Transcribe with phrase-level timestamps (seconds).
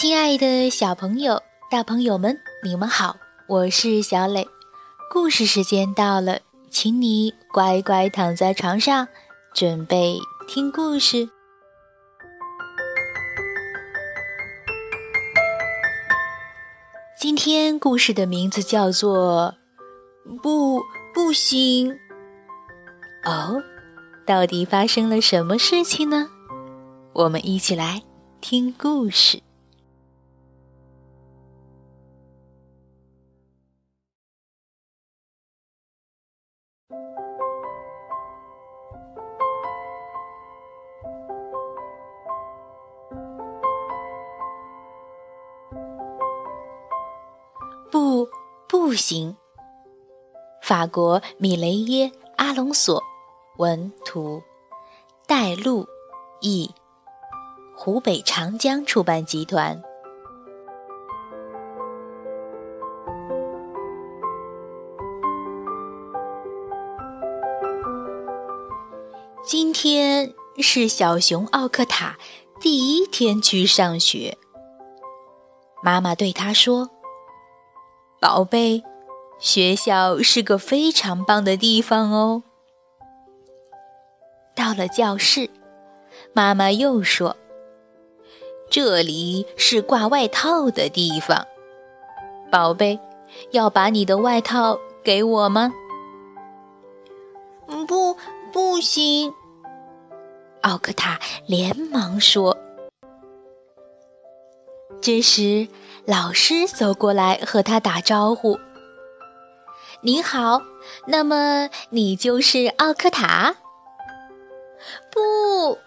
[0.00, 4.48] 亲爱的小朋友、大朋友们，你们好，我是小磊。
[5.12, 6.40] 故事时间到了，
[6.70, 9.06] 请你乖乖躺在床上，
[9.52, 10.18] 准备
[10.48, 11.28] 听故事。
[17.18, 19.54] 今天故事的名字叫做
[20.40, 20.80] 《不
[21.12, 21.92] 不行》。
[23.24, 23.62] 哦，
[24.24, 26.30] 到底发生了什么事情呢？
[27.12, 28.02] 我们一起来
[28.40, 29.42] 听故事。
[47.90, 48.28] 不，
[48.68, 49.36] 不行。
[50.62, 53.02] 法国米雷耶·阿隆索
[53.56, 54.40] 文图，
[55.26, 55.84] 带路
[56.40, 56.70] 译，
[57.74, 59.82] 湖北长江出版集团。
[69.42, 72.16] 今天是小熊奥克塔
[72.60, 74.38] 第一天去上学。
[75.82, 76.88] 妈妈对他说。
[78.20, 78.84] 宝贝，
[79.38, 82.42] 学校是个非常棒的地方哦。
[84.54, 85.48] 到了教室，
[86.34, 87.34] 妈妈又说
[88.68, 91.46] ：“这里是挂外套的地方。
[92.50, 93.00] 宝贝，
[93.52, 95.72] 要把你的外套给我吗
[97.88, 98.14] ？”“不，
[98.52, 99.32] 不行！”
[100.60, 102.54] 奥克塔连忙说。
[105.00, 105.68] 这时。
[106.06, 108.58] 老师走过来和他打招呼
[110.00, 110.60] ：“您好，
[111.06, 113.54] 那么你就是奥克塔
[115.12, 115.78] ？”“不。”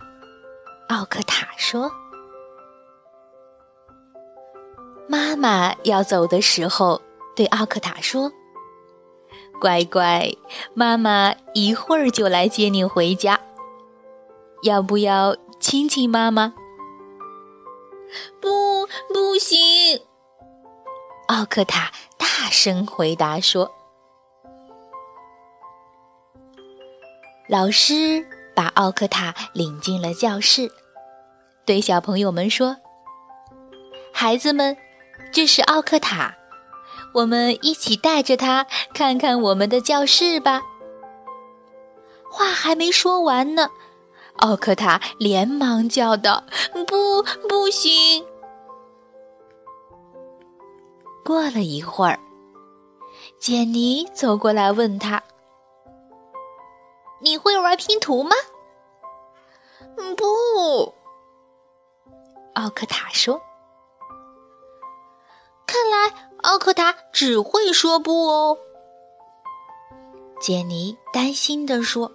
[0.88, 1.92] 奥克塔说。
[5.10, 7.02] 妈妈要走的时候，
[7.36, 8.32] 对奥克塔说
[9.60, 10.32] ：“乖乖，
[10.74, 13.38] 妈妈一会儿就来接你回家。
[14.62, 16.54] 要不要亲亲妈妈
[21.44, 23.70] ？”“奥克塔大声回答说
[27.50, 30.72] ：“老师把奥克塔领进了教室，
[31.66, 32.78] 对小朋友们说
[34.16, 34.78] ：‘孩子们，
[35.34, 36.34] 这是奥克塔，
[37.16, 40.62] 我们一起带着他看看我们的教室吧。’
[42.32, 43.70] 话还没说完呢，
[44.38, 46.46] 奥克塔连忙叫道
[46.88, 48.26] ：‘不，不行！’”
[51.24, 52.20] 过了一会儿，
[53.40, 55.24] 简妮走过来问他
[57.22, 58.36] ：“你会玩拼图吗
[60.18, 60.94] ？”“不。”
[62.56, 63.42] 奥克塔说。
[65.66, 68.58] “看来奥克塔只会说不哦。”
[70.42, 72.12] 简妮担心地说。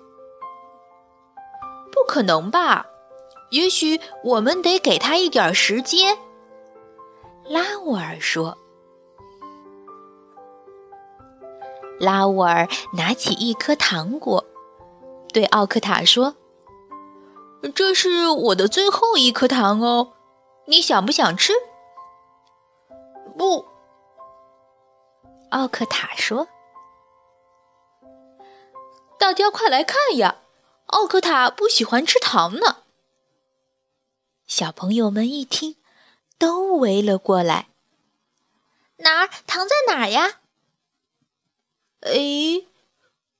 [1.90, 2.86] “不可能吧？
[3.50, 6.16] 也许我们得给他一点时间。”
[7.48, 8.56] 拉沃尔说。
[11.98, 14.44] 拉沃尔拿起一颗糖果，
[15.32, 16.36] 对奥克塔说
[17.74, 20.12] ：“这是我的最后一颗糖哦，
[20.66, 21.52] 你想不想吃
[23.36, 23.66] ？”“不。”
[25.50, 26.48] 奥克塔说。
[29.18, 30.36] “大家快来看呀，
[30.86, 32.84] 奥克塔不喜欢吃糖呢。”
[34.46, 35.76] 小朋友们一听，
[36.38, 37.68] 都围了过来。
[38.98, 39.28] “哪儿？
[39.46, 40.40] 糖在哪儿呀？”
[42.00, 42.66] 哎，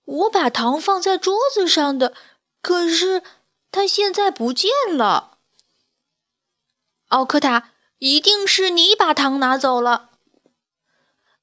[0.04, 2.14] 我把糖放在桌子上的，
[2.60, 3.22] 可是
[3.70, 5.38] 它现在不见了。
[7.08, 10.10] 奥克塔，一定是你把糖拿走了。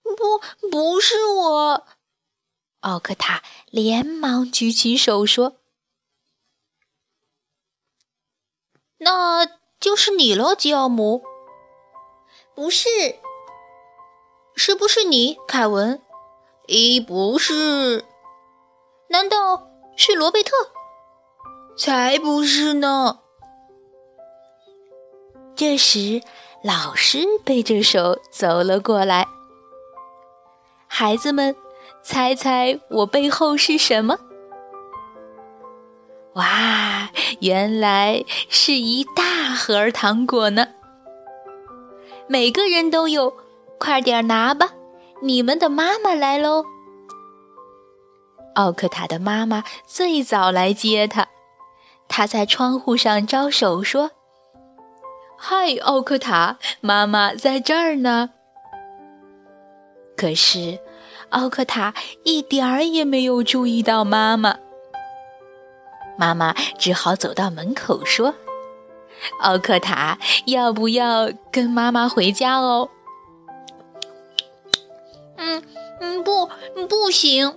[0.04, 1.88] 不，不是我。
[2.81, 3.42] 奥克塔
[3.72, 5.57] 连忙举起手说
[9.00, 9.45] ：“那
[9.80, 11.24] 就是你了，吉奥姆。
[12.54, 12.88] 不是，
[14.56, 16.00] 是不是你，凯文？”
[16.68, 18.04] 咦，不是？
[19.10, 20.52] 难道是罗贝特？
[21.78, 23.20] 才不是呢！
[25.56, 26.22] 这时，
[26.64, 29.28] 老师背着手走了过来。
[30.88, 31.56] 孩子们，
[32.02, 34.18] 猜猜我背后是什么？
[36.34, 37.10] 哇，
[37.42, 40.70] 原来是一大盒糖果呢！
[42.28, 43.38] 每个人都有，
[43.78, 44.72] 快点拿吧！
[45.22, 46.66] 你们的妈妈来喽！
[48.56, 51.28] 奥克塔的妈妈最早来接他，
[52.08, 54.12] 他在窗户上招手说
[55.38, 58.32] ：“嗨，奥克塔，妈妈在这儿呢。”
[60.16, 60.80] 可是，
[61.30, 64.58] 奥克塔一点儿也没有注意到妈妈。
[66.18, 68.36] 妈妈只好走到门口说
[69.44, 72.90] ：“奥克塔，要不要跟妈妈回家哦
[75.45, 75.63] ？”“嗯
[76.00, 76.50] 嗯，不，
[76.88, 77.56] 不行。”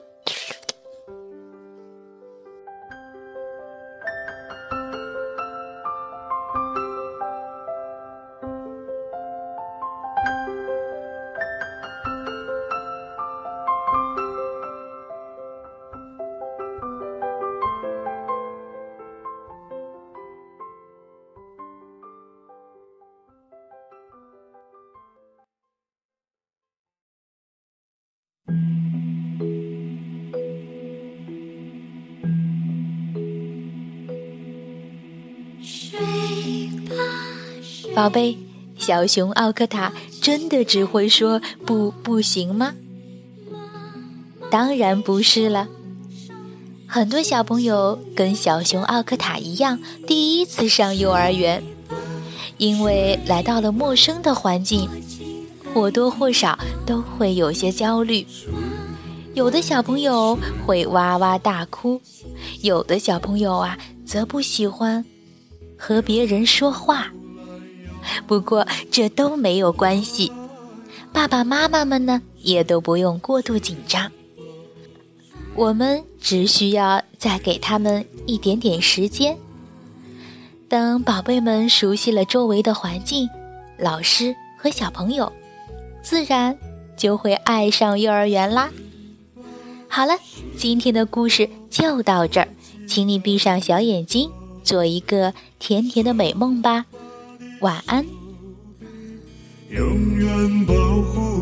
[37.99, 38.39] 宝贝，
[38.79, 39.93] 小熊奥克塔
[40.23, 42.75] 真的只会说“不，不行”吗？
[44.53, 45.67] 当然不是了。
[46.87, 51.61] 很多小朋友跟小熊奥克塔一样，第一次上幼儿园，
[52.59, 54.89] 因为来到了陌生的环境，
[55.75, 56.56] 或多或少
[56.87, 58.25] 都会有些焦虑。
[59.35, 62.00] 有的小朋友会哇哇大哭，
[62.62, 65.05] 有的小朋友啊，则不喜欢
[65.77, 67.09] 和别人说话。
[68.27, 70.33] 不过这都没有关系，
[71.13, 74.11] 爸爸妈妈们呢也都不用过度紧张。
[75.55, 79.37] 我们只需要再给他们一点点时间，
[80.69, 83.29] 等宝贝们熟悉了周围的环境、
[83.77, 85.33] 老师和小朋友，
[86.03, 86.57] 自然
[86.97, 88.71] 就会爱上幼儿园啦。
[89.89, 90.13] 好了，
[90.57, 92.49] 今天的故事就到这儿，
[92.87, 94.31] 请你闭上小眼睛，
[94.63, 96.87] 做一个甜甜的美梦吧。
[97.61, 98.05] 晚安。
[99.70, 101.38] 永远保护。